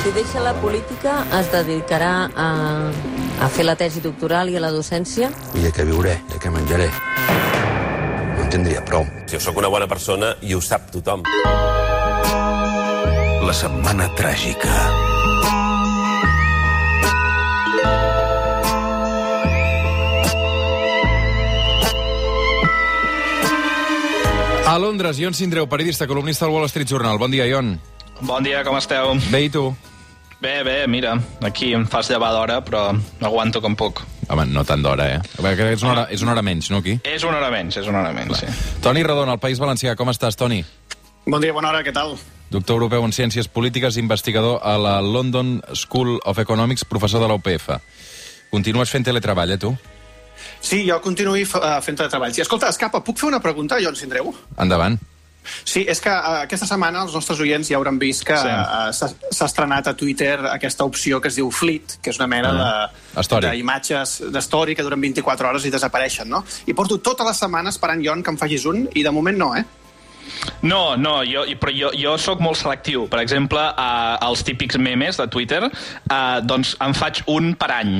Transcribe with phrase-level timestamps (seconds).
[0.00, 2.48] Si deixa la política, es dedicarà a,
[3.40, 5.28] a fer la tesi doctoral i a la docència?
[5.54, 6.88] I de què viuré, de què menjaré.
[8.32, 9.06] No en tindria prou.
[9.30, 11.22] Jo sóc una bona persona i ho sap tothom.
[13.42, 14.74] La setmana tràgica.
[24.72, 27.18] A Londres, Ion Sindreu, periodista, columnista del Wall Street Journal.
[27.18, 27.74] Bon dia, Ion.
[28.22, 29.16] Bon dia, com esteu?
[29.28, 29.66] Bé, i tu?
[30.42, 31.12] Bé, bé, mira,
[31.46, 32.88] aquí em fas llevar d'hora, però
[33.22, 34.00] aguanto com puc.
[34.26, 35.20] Home, no tant d'hora, eh?
[35.36, 36.96] Veure, que és una hora, és una hora menys, no, aquí?
[37.06, 38.48] És una hora menys, és una hora menys, sí.
[38.82, 39.94] Toni Redon, al País Valencià.
[39.94, 40.58] Com estàs, Toni?
[41.28, 42.16] Bon dia, bona hora, què tal?
[42.50, 47.38] Doctor europeu en Ciències Polítiques, investigador a la London School of Economics, professor de la
[47.38, 47.78] UPF.
[48.50, 49.70] Continues fent teletreball, eh, tu?
[50.58, 52.34] Sí, jo continuo uh, fent treball.
[52.34, 54.34] Sí, escolta, Escapa, puc fer una pregunta, Jon Sindreu?
[54.58, 54.98] Endavant.
[55.64, 58.48] Sí, és que uh, aquesta setmana els nostres oients ja hauran vist que Sí.
[58.48, 62.52] uh, s'ha estrenat a Twitter aquesta opció que es diu Fleet, que és una mena
[62.52, 66.44] Ah, de d'imatges d'story que duren 24 hores i desapareixen, no?
[66.66, 69.54] I porto tota la setmana esperant, Jon, que em facis un, i de moment no,
[69.56, 69.64] eh?
[70.62, 73.08] No, no, jo, però jo, jo sóc molt selectiu.
[73.10, 77.96] Per exemple, eh, els típics memes de Twitter, eh, doncs en faig un per any.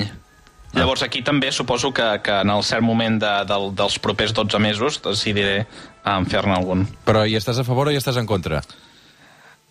[0.73, 4.59] Llavors aquí també suposo que, que en el cert moment de, del, dels propers 12
[4.59, 5.67] mesos decidiré
[6.05, 6.87] en fer-ne algun.
[7.07, 8.63] Però hi estàs a favor o hi estàs en contra?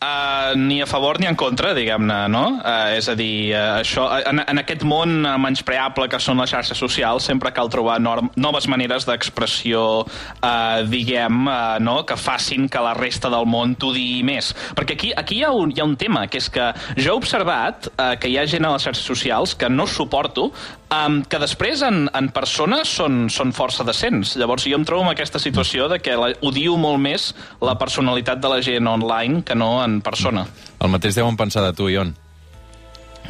[0.02, 2.56] Uh, ni a favor ni en contra, diguem-ne, no?
[2.58, 6.50] Uh, és a dir, uh, això, en, en aquest món uh, menyspreable que són les
[6.50, 12.00] xarxes socials sempre cal trobar norm, noves maneres d'expressió, uh, diguem, uh, no?
[12.10, 14.56] que facin que la resta del món t'ho digui més.
[14.74, 17.20] Perquè aquí, aquí hi, ha un, hi ha un tema, que és que jo he
[17.22, 20.50] observat uh, que hi ha gent a les xarxes socials que no suporto,
[20.92, 24.36] um, que després en, en persona són, són força decents.
[24.40, 27.32] Llavors jo em trobo en aquesta situació de que la, odio molt més
[27.64, 30.46] la personalitat de la gent online que no en persona.
[30.82, 32.14] El mateix deuen pensar de tu, Ion.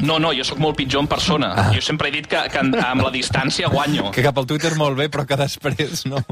[0.00, 1.52] No, no, jo sóc molt pitjor en persona.
[1.52, 1.68] Ah.
[1.74, 4.10] Jo sempre he dit que, que amb la distància guanyo.
[4.14, 6.22] Que cap al Twitter molt bé, però que després no.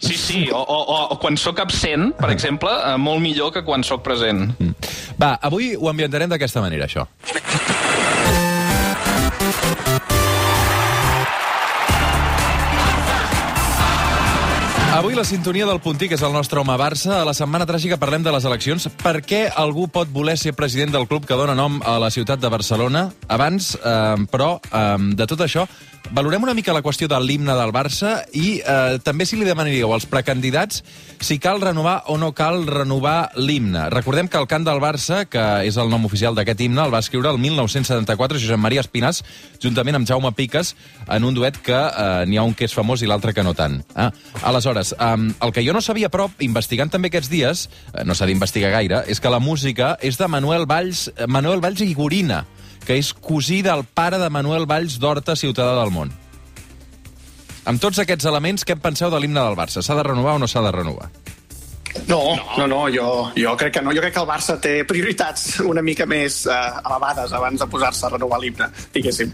[0.00, 0.76] Sí, sí, o, o,
[1.12, 4.46] o, quan sóc absent, per exemple, eh, molt millor que quan sóc present.
[5.20, 7.04] Va, avui ho ambientarem d'aquesta manera, això.
[15.00, 17.22] Avui la sintonia del Puntí, que és el nostre home Barça.
[17.22, 18.84] A la setmana tràgica parlem de les eleccions.
[19.00, 22.42] Per què algú pot voler ser president del club que dona nom a la ciutat
[22.42, 23.06] de Barcelona?
[23.24, 25.64] Abans, eh, però, eh, de tot això,
[26.10, 29.92] valorem una mica la qüestió de l'himne del Barça i eh, també si li demanaríeu
[29.94, 30.82] als precandidats
[31.20, 33.86] si cal renovar o no cal renovar l'himne.
[33.92, 37.02] Recordem que el cant del Barça, que és el nom oficial d'aquest himne, el va
[37.04, 39.22] escriure el 1974 Josep Maria Espinàs,
[39.62, 40.74] juntament amb Jaume Piques,
[41.06, 43.54] en un duet que eh, n'hi ha un que és famós i l'altre que no
[43.54, 43.78] tant.
[43.94, 44.10] Ah,
[44.48, 48.26] aleshores, eh, el que jo no sabia prou, investigant també aquests dies, eh, no s'ha
[48.30, 52.46] d'investigar gaire, és que la música és de Manuel Valls, Manuel Valls i Gorina,
[52.86, 56.12] que és cosí del pare de Manuel Valls d'Horta, ciutadà del món.
[57.68, 59.82] Amb tots aquests elements, què en penseu de l'himne del Barça?
[59.84, 61.10] S'ha de renovar o no s'ha de renovar?
[62.06, 63.92] No, no, no, jo, jo crec que no.
[63.94, 68.06] Jo crec que el Barça té prioritats una mica més eh, elevades abans de posar-se
[68.06, 69.32] a renovar l'himne, diguéssim.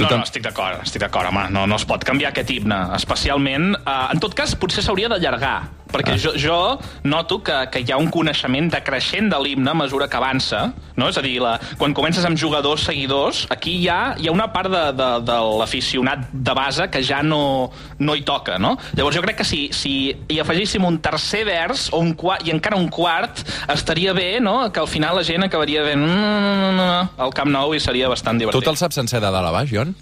[0.00, 1.42] No, no, estic d'acord, estic d'acord, home.
[1.52, 3.74] No, no es pot canviar aquest himne, especialment...
[3.82, 5.56] Eh, en tot cas, potser s'hauria d'allargar,
[5.92, 6.20] perquè ah.
[6.20, 6.58] jo, jo
[7.04, 11.08] noto que, que hi ha un coneixement decreixent de l'himne a mesura que avança, no?
[11.10, 14.50] És a dir, la, quan comences amb jugadors, seguidors, aquí hi ha, hi ha una
[14.52, 18.76] part de, de, de l'aficionat de base que ja no, no hi toca, no?
[18.98, 22.54] Llavors jo crec que si, si hi afegíssim un tercer vers o un quart, i
[22.54, 27.34] encara un quart, estaria bé, no?, que al final la gent acabaria veient mm, al
[27.36, 28.68] Camp Nou i seria bastant Tu divertit.
[28.68, 29.94] te'l saps sencer de dalt a baix, Jon?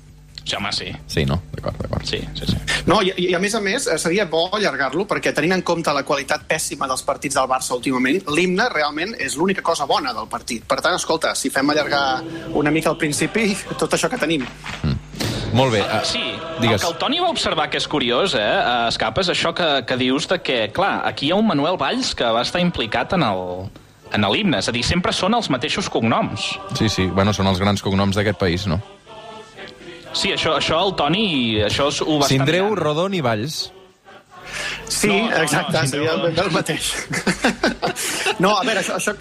[0.48, 0.86] Sí, home, sí.
[1.06, 1.36] Sí, no?
[1.52, 2.04] D'acord, d'acord.
[2.08, 2.56] Sí, sí, sí.
[2.88, 5.92] No, i, i a més a més eh, seria bo allargar-lo perquè tenint en compte
[5.92, 10.28] la qualitat pèssima dels partits del Barça últimament, l'himne realment és l'única cosa bona del
[10.32, 10.64] partit.
[10.64, 12.22] Per tant, escolta, si fem allargar
[12.56, 13.50] una mica al principi,
[13.82, 14.46] tot això que tenim.
[15.52, 15.80] Molt bé.
[15.84, 16.82] Uh, Sí, el Digues.
[16.82, 19.96] que el Toni va observar que és curiós, eh, eh, Escapa, és això que, que
[20.00, 23.24] dius de que, clar, aquí hi ha un Manuel Valls que va estar implicat en
[23.24, 23.68] el,
[24.12, 26.54] en l'himne, és a dir, sempre són els mateixos cognoms.
[26.76, 28.80] Sí, sí, bueno, són els grans cognoms d'aquest país, no?
[30.18, 31.26] Sí, això, això el Toni,
[31.62, 33.58] això ho va Sindreu, estar Rodon i Valls.
[34.88, 36.26] Sí, No, no, exacte, no, seria no.
[36.26, 36.88] el, el mateix.
[38.38, 39.14] No, a veure, això, això,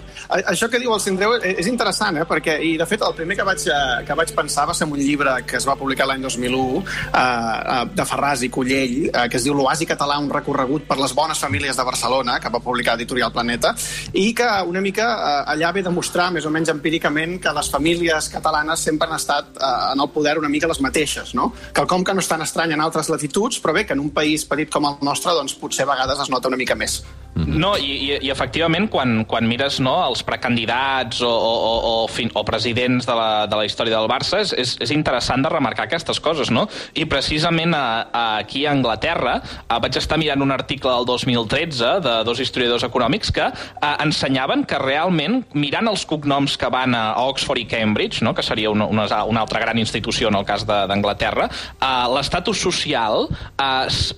[0.46, 2.26] això que diu el Sindreu és interessant, eh?
[2.28, 4.98] perquè, i de fet, el primer que vaig, eh, que vaig pensar va ser un
[5.00, 6.84] llibre que es va publicar l'any 2001
[7.18, 11.14] eh, de Ferraz i Collell, eh, que es diu L'oasi català, un recorregut per les
[11.18, 13.74] bones famílies de Barcelona, que va publicar Editorial Planeta,
[14.14, 18.30] i que una mica eh, allà ve demostrar, més o menys empíricament, que les famílies
[18.30, 21.50] catalanes sempre han estat eh, en el poder una mica les mateixes, no?
[21.74, 24.46] Quelcom que no és tan estrany en altres latituds, però bé, que en un país
[24.46, 27.00] petit com el nostre, doncs potser a vegades es nota una mica més.
[27.38, 32.06] No, i, i, i efectivament, quan, quan mires no, els precandidats o, o, o, o,
[32.12, 35.86] fin, o presidents de la, de la història del Barça, és, és, interessant de remarcar
[35.86, 36.66] aquestes coses, no?
[36.98, 41.92] I precisament a, a, aquí a Anglaterra a, vaig estar mirant un article del 2013
[42.04, 47.04] de dos historiadors econòmics que a, ensenyaven que realment, mirant els cognoms que van a
[47.28, 50.66] Oxford i Cambridge, no, que seria una, una, una altra gran institució en el cas
[50.68, 51.48] d'Anglaterra,
[52.14, 53.70] l'estatus social a,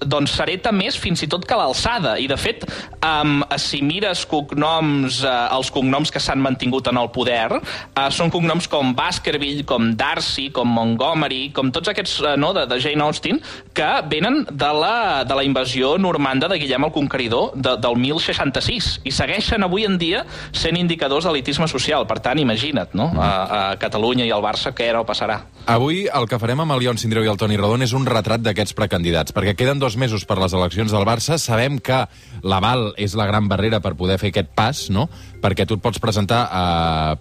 [0.07, 2.17] doncs s'hereta més fins i tot que l'alçada.
[2.21, 2.65] I, de fet,
[3.05, 8.33] um, si mires cognoms, uh, els cognoms que s'han mantingut en el poder, uh, són
[8.33, 13.05] cognoms com Baskerville, com Darcy, com Montgomery, com tots aquests uh, no, de, de Jane
[13.05, 13.41] Austen,
[13.77, 18.91] que venen de la, de la invasió normanda de Guillem el Conqueridor de, del 1066
[19.05, 22.07] i segueixen avui en dia sent indicadors d'elitisme social.
[22.11, 23.11] Per tant, imagina't, no?
[23.17, 25.41] A, a Catalunya i al Barça què era o passarà.
[25.71, 28.43] Avui el que farem amb el Ion Sindreu i el Toni Rodon és un retrat
[28.43, 31.37] d'aquests precandidats, perquè queden dos mesos per les eleccions del Barça.
[31.39, 32.01] Sabem que
[32.43, 35.09] l'aval és la gran barrera per poder fer aquest pas, no?
[35.41, 36.63] Perquè tu et pots presentar a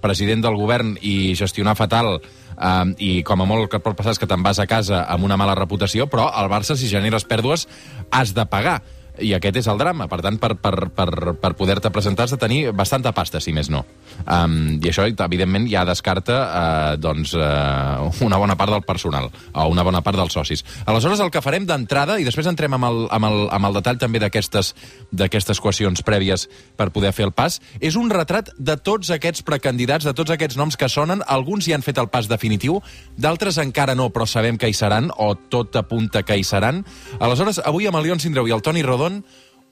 [0.01, 2.19] president del govern i gestionar fatal
[2.59, 5.23] Um, i com a molt que pot passar és que te'n vas a casa amb
[5.23, 7.69] una mala reputació, però al Barça, si generes pèrdues,
[8.11, 8.81] has de pagar.
[9.21, 10.07] I aquest és el drama.
[10.11, 13.69] Per tant, per, per, per, per poder-te presentar has de tenir bastanta pasta, si més
[13.71, 13.83] no.
[14.25, 19.67] Um, I això, evidentment, ja descarta uh, doncs, uh, una bona part del personal, o
[19.71, 20.63] una bona part dels socis.
[20.85, 23.99] Aleshores, el que farem d'entrada, i després entrem amb el, amb el, amb el detall
[24.01, 26.47] també d'aquestes qüestions prèvies
[26.79, 30.59] per poder fer el pas, és un retrat de tots aquests precandidats, de tots aquests
[30.59, 31.23] noms que sonen.
[31.27, 32.79] Alguns ja han fet el pas definitiu,
[33.17, 36.83] d'altres encara no, però sabem que hi seran, o tot apunta que hi seran.
[37.19, 39.08] Aleshores, avui amb el Leon Sindreu i el Toni Rodon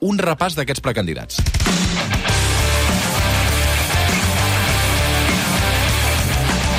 [0.08, 1.42] un repàs d'aquests precandidats.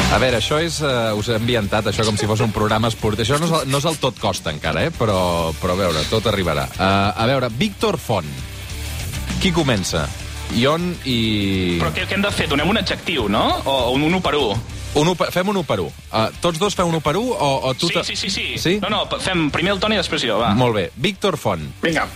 [0.09, 0.79] A veure, això és...
[0.81, 3.21] Uh, us he ambientat això com si fos un programa esportiu.
[3.21, 4.93] Això no és, no és el tot costa encara, eh?
[4.95, 6.63] Però, però a veure, tot arribarà.
[6.73, 8.29] Uh, a veure, Víctor Font.
[9.39, 10.07] Qui comença?
[10.57, 11.77] Ion i...
[11.77, 12.47] Però què, què hem de fer?
[12.49, 13.43] Donem un adjectiu, no?
[13.69, 14.57] O un 1 per 1?
[14.97, 15.91] Un, u per- fem un 1 per 1.
[16.09, 17.91] Uh, tots dos fem un 1 per 1 o, o tu...
[17.93, 18.47] Sí, sí, sí, sí.
[18.57, 18.73] Sí?
[18.81, 20.55] No, no, fem primer el Toni i després jo, va.
[20.57, 20.87] Molt bé.
[20.97, 21.69] Víctor Font.
[21.85, 22.07] Vinga.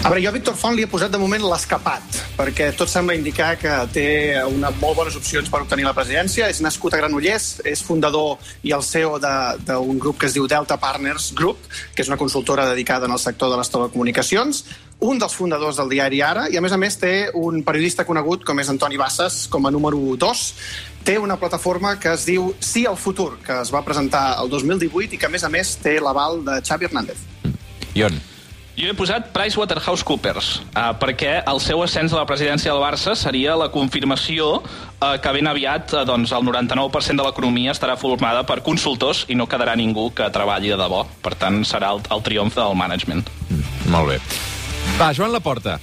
[0.00, 3.16] A veure, jo a Víctor Font li he posat de moment l'escapat, perquè tot sembla
[3.18, 4.06] indicar que té
[4.48, 6.48] una molt bones opcions per obtenir la presidència.
[6.48, 10.78] És nascut a Granollers, és fundador i el CEO d'un grup que es diu Delta
[10.80, 14.64] Partners Group, que és una consultora dedicada en el sector de les telecomunicacions,
[15.00, 18.44] un dels fundadors del diari Ara, i a més a més té un periodista conegut
[18.48, 20.42] com és Antoni Bassas, com a número 2.
[21.04, 25.16] Té una plataforma que es diu Sí al futur, que es va presentar el 2018
[25.16, 27.24] i que a més a més té l'aval de Xavi Hernández.
[27.96, 28.20] Ion.
[28.78, 33.56] Jo he posat PricewaterhouseCoopers, uh, perquè el seu ascens a la presidència del Barça seria
[33.58, 38.60] la confirmació uh, que ben aviat uh, doncs, el 99% de l'economia estarà formada per
[38.66, 41.04] consultors i no quedarà ningú que treballi de debò.
[41.20, 43.26] Per tant, serà el, el triomf del management.
[43.90, 44.20] Molt bé.
[45.00, 45.80] Va, Joan Laporta.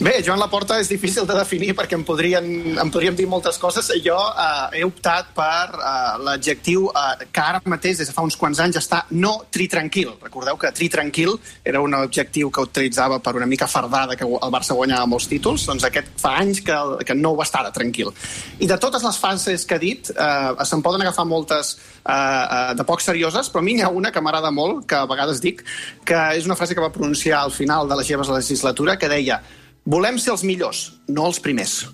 [0.00, 2.46] Bé, Joan Laporta és difícil de definir perquè em, podrien,
[2.80, 3.90] em podríem dir moltes coses.
[4.00, 8.38] Jo eh, he optat per eh, l'adjectiu eh, que ara mateix, des de fa uns
[8.40, 10.14] quants anys, està no tritranquil.
[10.22, 11.34] Recordeu que tritranquil
[11.68, 15.68] era un objectiu que utilitzava per una mica fardada que el Barça guanyava molts títols,
[15.68, 18.08] doncs aquest fa anys que, que no ho està de tranquil.
[18.56, 22.72] I de totes les fases que he dit, eh, se'n poden agafar moltes eh, eh,
[22.72, 25.44] de poc serioses, però a mi n'hi ha una que m'agrada molt, que a vegades
[25.44, 25.60] dic,
[26.08, 29.42] que és una frase que va pronunciar al final de la seva legislatura, que deia
[29.88, 31.86] Volem ser els millors, no els primers.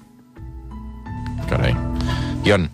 [1.46, 1.76] Carai.
[2.46, 2.66] Ion.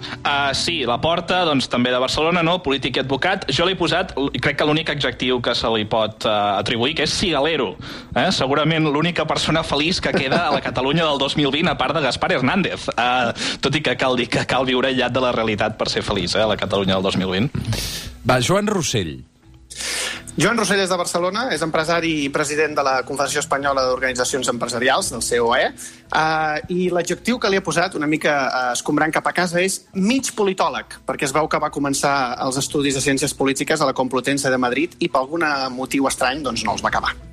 [0.00, 2.58] Uh, sí, la porta, doncs, també de Barcelona, no?
[2.64, 3.46] polític i advocat.
[3.52, 7.14] Jo l'he posat, crec que l'únic adjectiu que se li pot uh, atribuir, que és
[7.14, 7.74] cigalero.
[8.16, 8.28] Eh?
[8.34, 12.32] Segurament l'única persona feliç que queda a la Catalunya del 2020, a part de Gaspar
[12.36, 12.88] Hernández.
[12.96, 13.32] Uh,
[13.64, 16.36] tot i que cal dir que cal viure aïllat de la realitat per ser feliç,
[16.36, 16.44] eh?
[16.44, 17.52] a la Catalunya del 2020.
[18.28, 19.18] Va, Joan Rossell.
[20.38, 25.10] Joan Rossell és de Barcelona, és empresari i president de la Confederació Espanyola d'Organitzacions Empresarials,
[25.10, 29.34] del COE, uh, i l'adjectiu que li he posat, una mica uh, escombrant cap a
[29.34, 32.14] casa, és mig politòleg, perquè es veu que va començar
[32.46, 35.44] els estudis de Ciències Polítiques a la Complutense de Madrid i per algun
[35.74, 37.29] motiu estrany doncs, no els va acabar.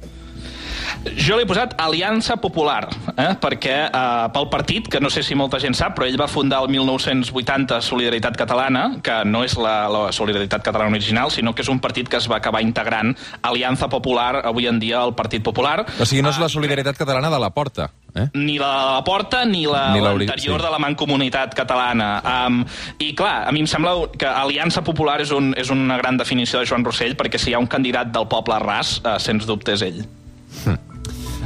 [1.17, 3.29] Jo l'he posat Aliança Popular, eh?
[3.41, 6.61] perquè eh, pel partit, que no sé si molta gent sap, però ell va fundar
[6.65, 11.71] el 1980 Solidaritat Catalana, que no és la, la Solidaritat Catalana original, sinó que és
[11.73, 13.15] un partit que es va acabar integrant
[13.47, 15.83] Aliança Popular, avui en dia el Partit Popular.
[15.99, 17.91] O sigui, no és la solidaritat catalana de la porta.
[18.17, 18.27] Eh?
[18.33, 20.65] Ni la de la Porta ni la l'anterior sí.
[20.65, 22.09] de la Mancomunitat Catalana.
[22.47, 22.63] Um,
[22.99, 26.61] I clar, a mi em sembla que Aliança Popular és, un, és una gran definició
[26.61, 29.77] de Joan Rossell, perquè si hi ha un candidat del poble ras, uh, sens dubte
[29.77, 30.03] és ell.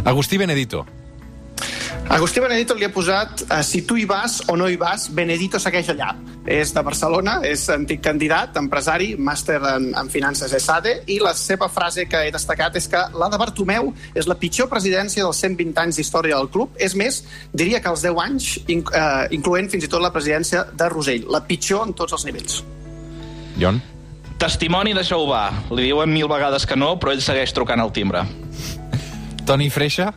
[0.03, 0.86] Agustí Benedito.
[2.10, 5.60] Agustí Benedito li ha posat eh, si tu hi vas o no hi vas, Benedito
[5.62, 6.10] segueix allà.
[6.50, 11.70] És de Barcelona, és antic candidat, empresari, màster en, en finances ESADE, i la seva
[11.70, 15.79] frase que he destacat és que la de Bartomeu és la pitjor presidència dels 120
[15.86, 16.74] anys d'història del club.
[16.81, 17.22] És més,
[17.53, 21.29] diria que els 10 anys, inc eh, incloent fins i tot la presidència de Rosell.
[21.29, 22.60] La pitjor en tots els nivells.
[23.62, 23.79] Jon?
[24.41, 25.46] Testimoni de Jehovà.
[25.70, 28.25] Li diuen mil vegades que no, però ell segueix trucant al timbre.
[29.51, 30.13] Toni Freixa?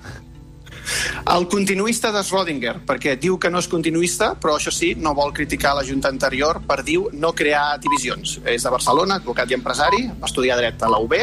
[1.32, 5.32] El continuista de Schrödinger, perquè diu que no és continuista, però això sí, no vol
[5.34, 8.36] criticar la Junta anterior per, diu, no crear divisions.
[8.46, 11.16] És de Barcelona, advocat i empresari, va estudiar dret a la UB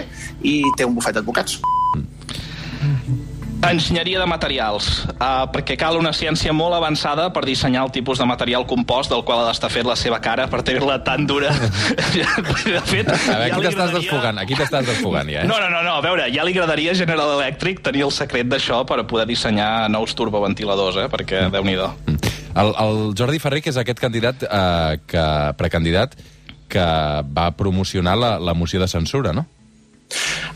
[0.43, 1.61] i té un bufet d'advocats.
[3.61, 8.25] Enginyeria de materials, uh, perquè cal una ciència molt avançada per dissenyar el tipus de
[8.25, 11.51] material compost del qual ha d'estar fet la seva cara per tenir-la tan dura.
[11.53, 15.47] de fet, A veure, ja aquí t'estàs agradaria- desfogant, aquí t'estàs desfogant ja, eh?
[15.47, 18.49] No, no, no, no, a veure, ja li agradaria a General Electric tenir el secret
[18.49, 21.07] d'això per poder dissenyar nous turboventiladors, eh?
[21.13, 25.25] perquè, déu nhi El, el Jordi Ferrer, que és aquest candidat, eh, que,
[25.55, 26.17] precandidat,
[26.67, 26.83] que
[27.31, 29.45] va promocionar la, la moció de censura, no?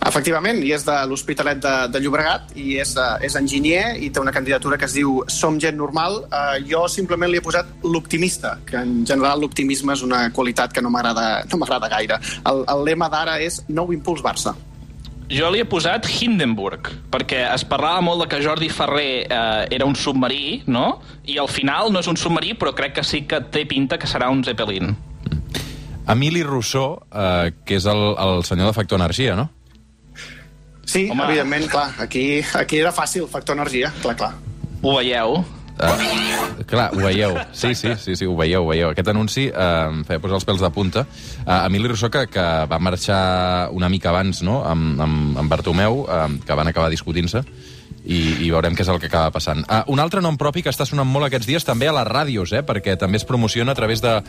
[0.06, 4.22] Efectivament, i és de l'Hospitalet de, de Llobregat, i és, uh, és enginyer, i té
[4.22, 6.20] una candidatura que es diu Som gent normal.
[6.30, 10.84] Uh, jo simplement li he posat l'optimista, que en general l'optimisme és una qualitat que
[10.86, 12.22] no m'agrada no m'agrada gaire.
[12.46, 14.54] El, el lema d'ara és Nou impuls Barça.
[15.26, 19.88] Jo li he posat Hindenburg, perquè es parlava molt de que Jordi Ferrer eh, era
[19.90, 21.00] un submarí, no?
[21.26, 24.06] I al final no és un submarí, però crec que sí que té pinta que
[24.06, 24.94] serà un Zeppelin.
[26.14, 29.50] Emili Rousseau, eh, que és el, el senyor de Factor Energia, no?
[30.86, 31.26] Sí, Home.
[31.26, 34.34] Evidentment, clar, aquí, aquí era fàcil, factor energia, clar, clar.
[34.82, 35.40] Ho veieu?
[35.76, 37.36] Uh, clar, ho veieu.
[37.52, 38.92] Sí, sí, sí, sí ho veieu, ho veieu.
[38.94, 41.04] Aquest anunci eh, em feia posar els pèls de punta.
[41.44, 43.20] Uh, Emili Rousseau, que, que va marxar
[43.76, 44.62] una mica abans no?
[44.64, 47.44] amb, amb, amb Bartomeu, eh, que van acabar discutint-se,
[48.06, 49.64] i, i veurem què és el que acaba passant.
[49.66, 52.54] Uh, un altre nom propi que està sonant molt aquests dies també a les ràdios,
[52.54, 54.22] eh, perquè també es promociona a través de-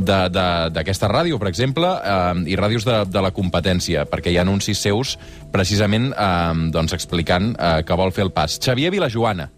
[0.00, 4.78] d'aquesta ràdio, per exemple, eh, i ràdios de, de la competència, perquè hi ha anuncis
[4.78, 5.16] seus
[5.52, 8.58] precisament eh, doncs explicant eh, que vol fer el pas.
[8.62, 9.50] Xavier Vilajoana.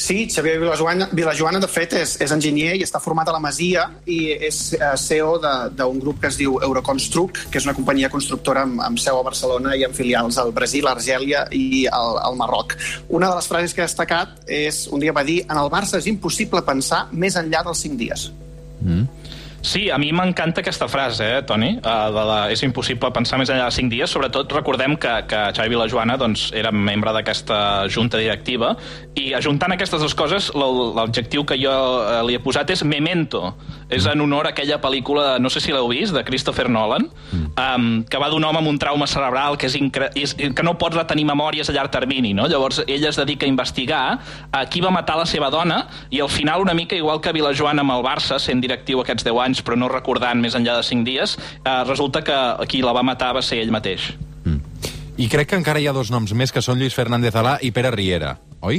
[0.00, 3.82] Sí, Xavier Vilajoana, Vilajoana de fet, és, és enginyer i està format a la Masia
[4.08, 5.34] i és eh, CEO
[5.76, 9.26] d'un grup que es diu Euroconstruct, que és una companyia constructora amb, amb seu a
[9.26, 12.78] Barcelona i amb filials al Brasil, Argèlia i al, al Marroc.
[13.10, 16.00] Una de les frases que ha destacat és, un dia va dir, en el Barça
[16.00, 18.30] és impossible pensar més enllà dels cinc dies.
[19.62, 21.74] Sí, a mi m'encanta aquesta frase, eh, Toni?
[21.84, 24.08] Uh, de la, és impossible pensar més enllà de 5 dies.
[24.08, 27.58] Sobretot recordem que, que Xavi Vilajoana doncs, era membre d'aquesta
[27.92, 28.70] junta directiva
[29.20, 33.50] i ajuntant aquestes dues coses, l- l'adjectiu que jo eh, li he posat és memento.
[33.90, 37.86] És en honor a aquella pel·lícula, no sé si l'heu vist, de Christopher Nolan, um,
[38.08, 40.08] que va d'un home amb un trauma cerebral que, és incre...
[40.14, 42.46] és, que no pot retenir memòries a llarg termini, no?
[42.48, 44.02] Llavors ell es dedica a investigar
[44.54, 47.82] a qui va matar la seva dona i al final una mica igual que Vilajoana
[47.84, 51.02] amb el Barça, sent directiu aquests 10 anys però no recordant més enllà de 5
[51.02, 52.38] dies, eh, resulta que
[52.70, 54.12] qui la va matar va ser ell mateix.
[55.20, 57.74] I crec que encara hi ha dos noms més, que són Lluís Fernández Alà i
[57.76, 58.78] Pere Riera, oi?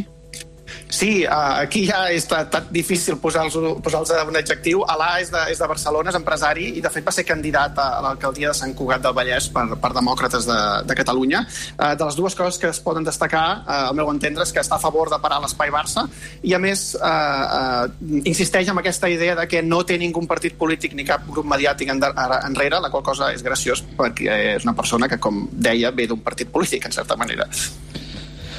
[0.92, 4.84] Sí, uh, aquí ja és tan, difícil posar-los posar un adjectiu.
[4.84, 8.02] Alà és de, és de Barcelona, és empresari, i de fet va ser candidat a,
[8.04, 11.46] l'alcaldia de Sant Cugat del Vallès per, per demòcrates de, de Catalunya.
[11.78, 14.60] Uh, de les dues coses que es poden destacar, uh, al meu entendre, és que
[14.60, 16.04] està a favor de parar l'espai Barça
[16.44, 17.88] i, a més, uh,
[18.28, 21.90] insisteix en aquesta idea de que no té ningú partit polític ni cap grup mediàtic
[21.96, 26.20] enrere, la qual cosa és graciós perquè és una persona que, com deia, ve d'un
[26.20, 27.48] partit polític, en certa manera.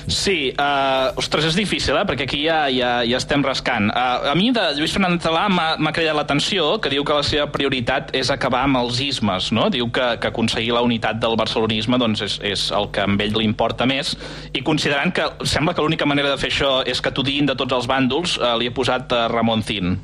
[0.06, 2.04] Sí, uh, ostres, és difícil, eh?
[2.08, 3.90] perquè aquí ja, ja, ja estem rascant.
[3.92, 7.46] Uh, a mi de Lluís Fernández Talà m'ha cridat l'atenció que diu que la seva
[7.54, 9.68] prioritat és acabar amb els ismes, no?
[9.72, 13.36] Diu que, que aconseguir la unitat del barcelonisme doncs, és, és el que a ell
[13.38, 14.16] li importa més,
[14.52, 17.58] i considerant que sembla que l'única manera de fer això és que t'ho diguin de
[17.58, 19.94] tots els bàndols, uh, li he posat uh, Ramon Cin.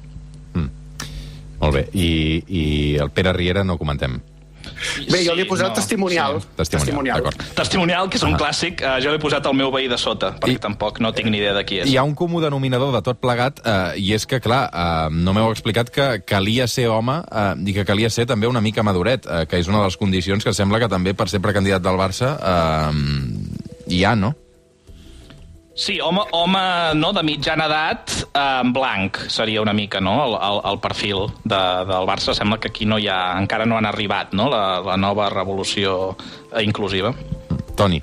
[1.59, 1.87] Molt bé.
[1.99, 2.11] I,
[2.47, 2.65] i
[3.03, 4.21] el Pere Riera no comentem.
[5.11, 6.41] Bé, jo li he posat no, testimonial.
[6.57, 7.43] Testimonial, d'acord.
[7.55, 10.57] Testimonial, que és un clàssic, uh, jo l'he posat al meu veí de sota, perquè
[10.57, 11.89] I- tampoc no tinc ni idea de qui és.
[11.91, 15.33] Hi ha un comú denominador de tot plegat, eh, i és que, clar, eh, no
[15.33, 19.27] m'heu explicat que calia ser home eh, i que calia ser també una mica maduret,
[19.27, 21.97] eh, que és una de les condicions que sembla que també per ser precandidat del
[21.99, 24.35] Barça eh, hi ha, no?
[25.79, 26.61] Sí, home, home
[26.99, 30.17] no, de mitjana edat, eh, blanc seria una mica no?
[30.25, 32.35] el, el, el perfil de, del Barça.
[32.35, 34.49] Sembla que aquí no hi ha, encara no han arribat no?
[34.51, 36.17] la, la nova revolució
[36.51, 37.15] eh, inclusiva.
[37.79, 38.03] Toni.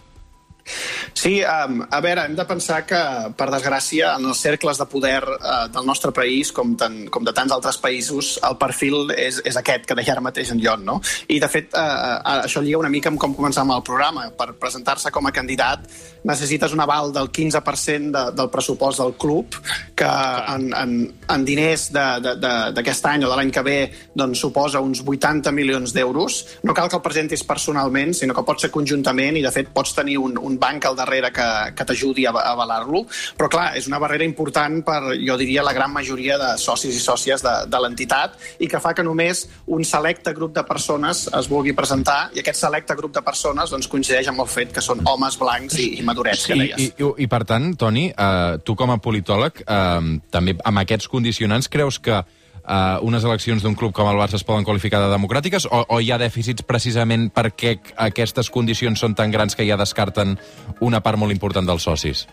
[1.13, 2.99] Sí, um, a veure, hem de pensar que,
[3.37, 7.33] per desgràcia, en els cercles de poder uh, del nostre país, com, tan, com de
[7.37, 10.97] tants altres països, el perfil és, és aquest que deia ara mateix en Jon, no?
[11.29, 11.83] I, de fet, uh,
[12.17, 14.25] uh, això lliga una mica amb com començàvem el programa.
[14.35, 15.85] Per presentar-se com a candidat
[16.25, 19.59] necessites un aval del 15% de, del pressupost del club,
[19.95, 20.97] que en, en,
[21.29, 23.77] en diners d'aquest any o de l'any que ve
[24.17, 26.41] doncs, suposa uns 80 milions d'euros.
[26.65, 29.93] No cal que el presentis personalment, sinó que pot ser conjuntament i, de fet, pots
[29.95, 33.05] tenir un, un banc al darrere que, que t'ajudi a, a avalar-lo.
[33.37, 37.01] Però, clar, és una barrera important per, jo diria, la gran majoria de socis i
[37.03, 41.49] sòcies de, de l'entitat i que fa que només un selecte grup de persones es
[41.51, 45.03] vulgui presentar i aquest selecte grup de persones doncs, coincideix amb el fet que són
[45.09, 46.81] homes blancs i, i madurets, que I, deies.
[46.81, 51.11] i, i, I, per tant, Toni, eh, tu com a politòleg, eh, també amb aquests
[51.11, 52.23] condicionants, creus que
[52.67, 55.99] eh, unes eleccions d'un club com el Barça es poden qualificar de democràtiques o, o
[56.01, 57.77] hi ha dèficits precisament perquè
[58.09, 60.37] aquestes condicions són tan grans que ja descarten
[60.81, 62.25] una part molt important dels socis?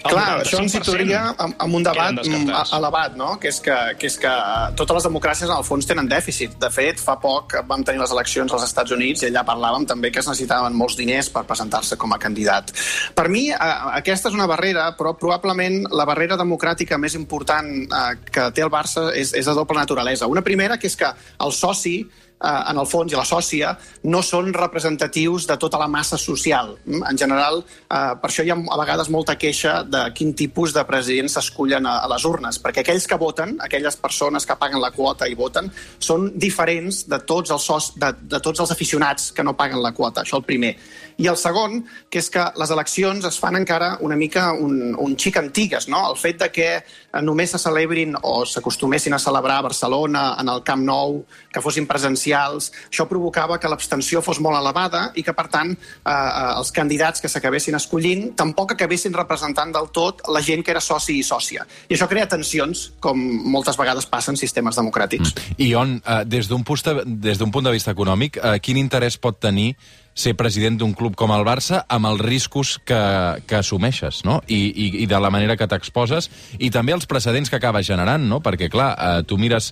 [0.00, 3.34] Clar, això ens 95% situaria amb, amb un debat mm, elevat, no?
[3.40, 4.32] que, és que, que és que
[4.78, 6.56] totes les democràcies en el fons tenen dèficit.
[6.60, 10.12] De fet, fa poc vam tenir les eleccions als Estats Units i allà parlàvem també
[10.14, 12.72] que es necessitaven molts diners per presentar-se com a candidat.
[13.16, 18.08] Per mi, eh, aquesta és una barrera, però probablement la barrera democràtica més important eh,
[18.30, 20.30] que té el Barça és, és de doble naturalesa.
[20.30, 21.12] Una primera, que és que
[21.44, 22.00] el soci
[22.40, 23.74] en el fons, i la sòcia,
[24.08, 26.74] no són representatius de tota la massa social.
[26.86, 27.02] Mm?
[27.10, 30.84] En general, eh, per això hi ha a vegades molta queixa de quin tipus de
[30.88, 35.28] presidents s'escullen a les urnes, perquè aquells que voten, aquelles persones que paguen la quota
[35.28, 39.56] i voten, són diferents de tots els, soci, de, de tots els aficionats que no
[39.56, 40.76] paguen la quota, això el primer.
[41.18, 45.16] I el segon, que és que les eleccions es fan encara una mica un, un
[45.18, 46.02] xic antigues, no?
[46.10, 50.48] El fet de que eh, només se celebrin o s'acostumessin a celebrar a Barcelona, en
[50.52, 51.20] el Camp Nou,
[51.52, 56.10] que fossin presencials, això provocava que l'abstenció fos molt elevada i que, per tant, eh,
[56.10, 60.82] eh, els candidats que s'acabessin escollint tampoc acabessin representant del tot la gent que era
[60.84, 61.66] soci i sòcia.
[61.88, 63.18] I això crea tensions, com
[63.50, 65.34] moltes vegades passa en sistemes democràtics.
[65.58, 69.40] I on, eh, des d'un punt, d'un punt de vista econòmic, eh, quin interès pot
[69.40, 69.74] tenir
[70.14, 73.00] ser president d'un club com el Barça amb els riscos que,
[73.46, 74.40] que assumeixes, no?
[74.48, 78.26] I, i, i de la manera que t'exposes, i també els precedents que acabes generant,
[78.28, 78.40] no?
[78.44, 79.70] Perquè, clar, eh, tu mires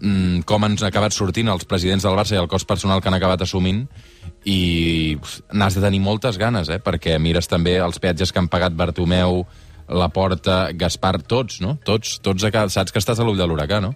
[0.00, 3.18] mm, com han acabat sortint els presidents del Barça i el cos personal que han
[3.18, 3.84] acabat assumint,
[4.44, 5.16] i
[5.52, 6.80] n'has de tenir moltes ganes, eh?
[6.82, 9.44] Perquè mires també els peatges que han pagat Bartomeu,
[9.88, 11.76] la Porta, Gaspar, tots, no?
[11.84, 13.94] Tots, tots saps que estàs a l'ull de l'huracà, no?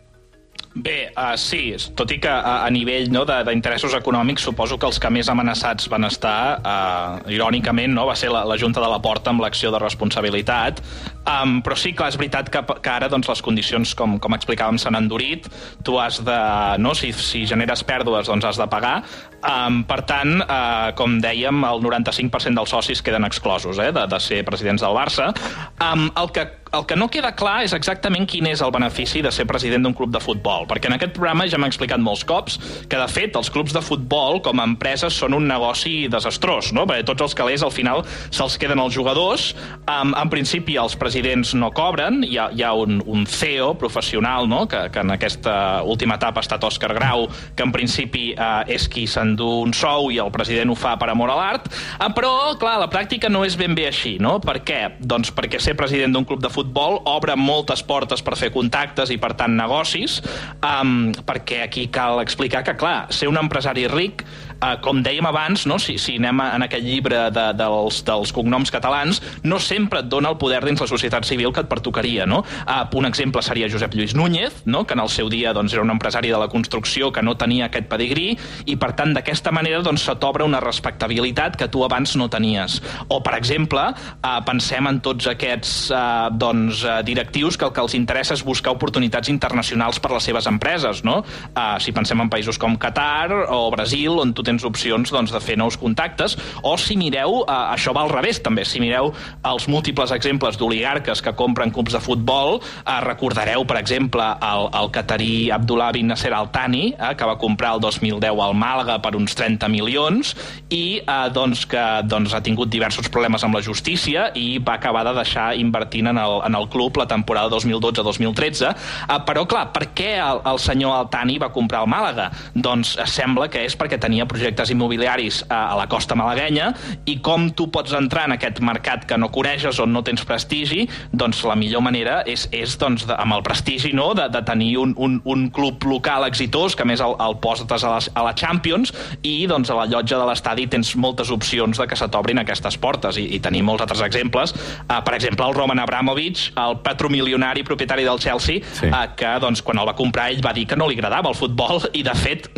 [0.75, 5.01] Bé, uh, sí, tot i que a, a nivell no, d'interessos econòmics suposo que els
[5.01, 9.01] que més amenaçats van estar, uh, irònicament, no, va ser la, la Junta de la
[9.03, 10.83] Porta amb l'acció de responsabilitat,
[11.29, 14.81] um, però sí, clar, és veritat que, que ara doncs, les condicions, com, com explicàvem,
[14.81, 15.49] s'han endurit,
[15.87, 16.39] tu has de,
[16.83, 18.97] no, si, si generes pèrdues, doncs has de pagar,
[19.43, 24.23] um, per tant, uh, com dèiem, el 95% dels socis queden exclosos eh, de, de
[24.23, 25.31] ser presidents del Barça.
[25.79, 29.31] Um, el que el que no queda clar és exactament quin és el benefici de
[29.33, 32.59] ser president d'un club de futbol, perquè en aquest programa ja m'he explicat molts cops
[32.61, 36.85] que, de fet, els clubs de futbol, com a empreses, són un negoci desastrós, no?
[36.89, 39.55] perquè tots els calés, al final, se'ls queden els jugadors.
[39.89, 41.18] Um, en principi, els presidents
[41.55, 44.67] no cobren, hi ha, hi ha un, un CEO professional, no?
[44.69, 48.89] que, que en aquesta última etapa ha estat Òscar Grau, que en principi uh, és
[48.89, 52.55] qui s'endú un sou i el president ho fa per amor a l'art, uh, però,
[52.59, 54.39] clar, la pràctica no és ben bé així, no?
[54.41, 54.81] Per què?
[55.01, 59.19] Doncs perquè ser president d'un club de futbol obre moltes portes per fer contactes i,
[59.19, 60.21] per tant, negocis,
[60.63, 64.25] um, perquè aquí cal explicar que, clar, ser un empresari ric,
[64.63, 65.79] uh, com dèiem abans, no?
[65.79, 70.09] si, si anem a- en aquest llibre de, dels, dels cognoms catalans, no sempre et
[70.11, 72.27] dona el poder dins la societat civil que et pertocaria.
[72.27, 72.43] No?
[72.67, 74.85] Uh, un exemple seria Josep Lluís Núñez, no?
[74.87, 77.67] que en el seu dia doncs, era un empresari de la construcció que no tenia
[77.69, 78.33] aquest pedigrí,
[78.67, 82.81] i per tant d'aquesta manera doncs, se t'obre una respectabilitat que tu abans no tenies.
[83.09, 87.95] O, per exemple, uh, pensem en tots aquests uh, doncs, directius que el que els
[87.99, 91.05] interessa és buscar oportunitats internacionals per les seves empreses.
[91.07, 91.21] No?
[91.53, 95.41] Uh, si pensem en països com Qatar o Brasil, on tu tens opcions doncs, de
[95.45, 99.13] fer nous contactes, o si mireu, uh, això va al revés també, si mireu
[99.49, 104.91] els múltiples exemples d'oligarques que compren clubs de futbol, uh, recordareu, per exemple, el, el
[104.95, 109.15] catarí Abdullah bin Nasser Al Thani, uh, que va comprar el 2010 al Màlaga per
[109.19, 110.35] uns 30 milions
[110.75, 115.05] i uh, doncs, que doncs, ha tingut diversos problemes amb la justícia i va acabar
[115.09, 118.73] de deixar invertint en el, en el club la temporada 2012-2013.
[119.09, 122.31] Uh, però, clar, per què el, el senyor Altani va comprar el Màlaga?
[122.55, 126.71] Doncs eh, sembla que és perquè tenia projectes projectes immobiliaris a, a la costa malaguenya
[127.11, 130.87] i com tu pots entrar en aquest mercat que no coneixes, on no tens prestigi,
[131.11, 134.13] doncs la millor manera és, és doncs, de, amb el prestigi no?
[134.15, 137.91] de, de tenir un, un, un club local exitós, que més el, el poses a
[137.91, 138.93] la, a la Champions,
[139.27, 142.79] i doncs, a la llotja de l'estadi tens moltes opcions de que se t'obrin aquestes
[142.81, 144.55] portes, i, i tenim molts altres exemples.
[144.87, 148.87] Uh, per exemple, el Roman Abramovich, el patromilionari propietari del Chelsea, Sí.
[148.93, 151.37] uh, que doncs, quan el va comprar ell va dir que no li agradava el
[151.39, 152.51] futbol, i de fet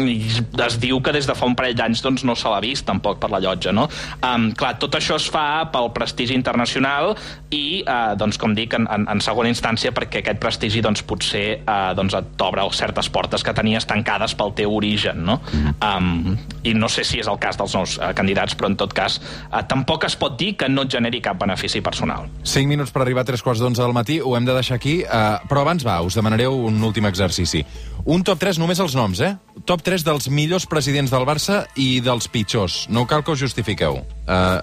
[0.67, 3.21] es diu que des de fa un parell d'anys doncs, no se l'ha vist tampoc
[3.23, 3.73] per la llotja.
[3.77, 3.89] No?
[4.21, 7.15] Um, clar, tot això es fa pel prestigi internacional
[7.51, 11.61] i, uh, doncs, com dic, en, en, en segona instància perquè aquest prestigi doncs, potser
[11.63, 15.25] uh, doncs, et t'obre certes portes que tenies tancades pel teu origen.
[15.27, 15.41] No?
[15.81, 18.95] Um, I no sé si és el cas dels nous uh, candidats, però en tot
[18.97, 22.29] cas uh, tampoc es pot dir que no et generi cap benefici personal.
[22.45, 25.01] 5 minuts per arribar a tres quarts d'onze del matí, ho hem de deixar aquí,
[25.03, 27.65] eh, però abans va, us demanareu un últim exercici.
[28.07, 29.35] Un top 3, només els noms, eh?
[29.69, 32.87] Top 3 dels millors presidents del Barça i dels pitjors.
[32.89, 34.01] No cal que us justifiqueu.
[34.27, 34.61] Uh,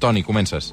[0.00, 0.72] Toni, comences.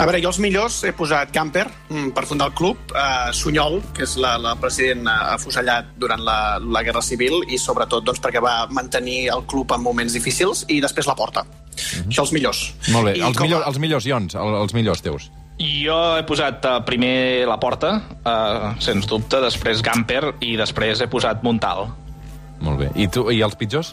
[0.00, 3.80] A veure, jo els millors he posat Camper mm, per fundar el club, eh, Sunyol,
[3.96, 8.40] que és la, la president afusellat durant la, la Guerra Civil i sobretot doncs, perquè
[8.44, 11.44] va mantenir el club en moments difícils i després la porta.
[12.06, 12.62] Això els millors.
[12.92, 15.30] Molt bé, I els, com millors, els millors, Ions, el- els millors teus.
[15.60, 17.92] Jo he posat uh, primer la porta,
[18.24, 21.90] uh, sens dubte, després Gamper i després he posat Montal.
[22.64, 22.88] Molt bé.
[22.96, 23.92] I, tu, i els pitjors?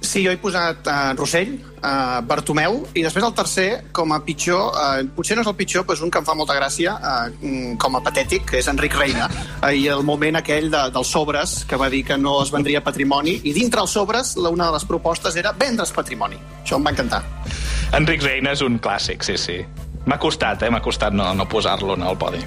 [0.00, 1.52] Sí, jo he posat uh, Rossell,
[1.84, 5.84] uh, Bartomeu, i després el tercer, com a pitjor, uh, potser no és el pitjor,
[5.84, 8.96] però és un que em fa molta gràcia, uh, com a patètic, que és Enric
[8.96, 9.28] Reina,
[9.60, 12.80] uh, i el moment aquell de, dels sobres, que va dir que no es vendria
[12.80, 16.40] patrimoni, i dintre els sobres, la, una de les propostes era vendre's patrimoni.
[16.64, 17.20] Això em va encantar.
[18.00, 19.60] Enric Reina és un clàssic, sí, sí.
[20.08, 20.70] M'ha costat, eh?
[20.72, 22.40] M'ha costat no, no posar-lo en el podi.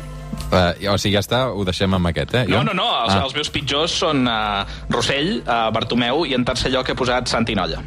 [0.53, 2.43] Uh, o sigui, ja està, ho deixem amb aquest, eh?
[2.49, 2.69] No, Ion?
[2.69, 3.23] no, no, els, ah.
[3.25, 4.63] els meus pitjors són uh,
[4.93, 7.81] Rossell, uh, Bartomeu i en tercer lloc he posat Santinolla.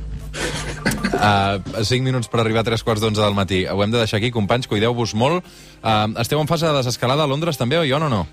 [1.16, 3.62] Uh, 5 minuts per arribar a tres quarts d'onze del matí.
[3.70, 5.46] Ho hem de deixar aquí, companys, cuideu-vos molt.
[5.80, 8.26] Uh, esteu en fase de desescalada a Londres també, o jo o no?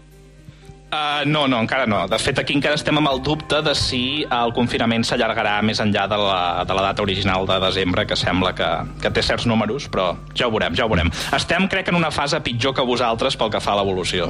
[0.93, 2.03] Uh, no, no, encara no.
[2.07, 6.03] De fet, aquí encara estem amb el dubte de si el confinament s'allargarà més enllà
[6.11, 8.67] de la, de la data original de desembre, que sembla que,
[9.01, 11.09] que té certs números, però ja ho veurem, ja ho veurem.
[11.33, 14.29] Estem, crec, en una fase pitjor que vosaltres pel que fa a l'evolució.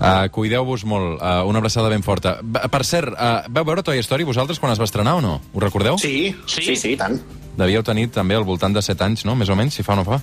[0.00, 1.18] Uh, Cuideu-vos molt.
[1.20, 2.38] Uh, una abraçada ben forta.
[2.40, 5.34] B per cert, uh, vau veure Toy Story vosaltres quan es va estrenar o no?
[5.52, 5.98] Ho recordeu?
[6.00, 6.64] Sí, Sí?
[6.64, 7.20] sí, sí, tant.
[7.60, 9.36] Devíeu tenir també al voltant de 7 anys, no?
[9.36, 10.22] Més o menys, si fa o no fa.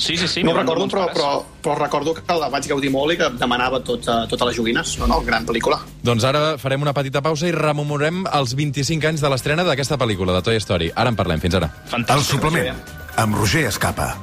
[0.00, 0.42] Sí, sí, sí.
[0.42, 1.30] no recordo, però, però,
[1.62, 4.96] però recordo que la vaig gaudir molt i que demanava tot, uh, totes les joguines.
[5.02, 5.82] No, no, gran pel·lícula.
[6.02, 10.34] Doncs ara farem una petita pausa i rememorem els 25 anys de l'estrena d'aquesta pel·lícula,
[10.38, 10.90] de Toy Story.
[10.96, 11.44] Ara en parlem.
[11.44, 11.70] Fins ara.
[11.92, 12.16] Fantàstic.
[12.16, 12.84] El suplement,
[13.20, 14.14] amb Roger Escapa.